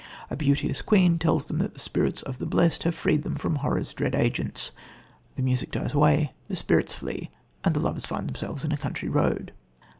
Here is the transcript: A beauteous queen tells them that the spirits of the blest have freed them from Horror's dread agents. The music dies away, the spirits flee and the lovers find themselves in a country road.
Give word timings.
A 0.31 0.35
beauteous 0.35 0.81
queen 0.81 1.19
tells 1.19 1.45
them 1.45 1.59
that 1.59 1.75
the 1.75 1.79
spirits 1.79 2.23
of 2.23 2.39
the 2.39 2.47
blest 2.47 2.81
have 2.81 2.95
freed 2.95 3.21
them 3.21 3.35
from 3.35 3.57
Horror's 3.57 3.93
dread 3.93 4.15
agents. 4.15 4.71
The 5.35 5.43
music 5.43 5.69
dies 5.69 5.93
away, 5.93 6.31
the 6.47 6.55
spirits 6.55 6.95
flee 6.95 7.29
and 7.63 7.75
the 7.75 7.79
lovers 7.81 8.07
find 8.07 8.27
themselves 8.27 8.65
in 8.65 8.71
a 8.71 8.77
country 8.77 9.09
road. 9.09 9.53